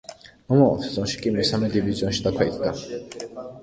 [0.53, 2.77] მომავალ სეზონში კი მესამე დივიზიონში დაქვეითდა.